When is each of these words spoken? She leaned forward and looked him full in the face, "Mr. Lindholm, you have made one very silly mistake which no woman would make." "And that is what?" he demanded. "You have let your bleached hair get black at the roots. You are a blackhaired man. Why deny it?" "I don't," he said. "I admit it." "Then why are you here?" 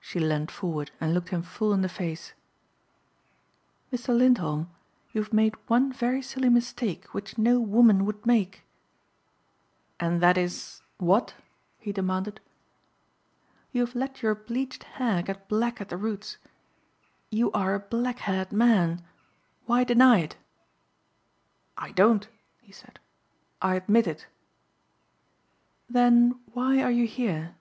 She 0.00 0.18
leaned 0.18 0.50
forward 0.50 0.90
and 1.02 1.12
looked 1.12 1.28
him 1.28 1.42
full 1.42 1.74
in 1.74 1.82
the 1.82 1.88
face, 1.90 2.32
"Mr. 3.92 4.08
Lindholm, 4.16 4.70
you 5.12 5.22
have 5.22 5.34
made 5.34 5.54
one 5.66 5.92
very 5.92 6.22
silly 6.22 6.48
mistake 6.48 7.04
which 7.12 7.36
no 7.36 7.60
woman 7.60 8.06
would 8.06 8.24
make." 8.24 8.64
"And 10.02 10.22
that 10.22 10.38
is 10.38 10.80
what?" 10.96 11.34
he 11.78 11.92
demanded. 11.92 12.40
"You 13.70 13.84
have 13.84 13.94
let 13.94 14.22
your 14.22 14.34
bleached 14.34 14.84
hair 14.96 15.20
get 15.22 15.46
black 15.46 15.78
at 15.78 15.90
the 15.90 15.98
roots. 15.98 16.38
You 17.28 17.52
are 17.52 17.74
a 17.74 17.80
blackhaired 17.80 18.52
man. 18.52 19.04
Why 19.66 19.84
deny 19.84 20.20
it?" 20.20 20.38
"I 21.76 21.92
don't," 21.92 22.26
he 22.62 22.72
said. 22.72 22.98
"I 23.60 23.74
admit 23.74 24.06
it." 24.06 24.26
"Then 25.86 26.40
why 26.54 26.80
are 26.82 26.90
you 26.90 27.06
here?" 27.06 27.56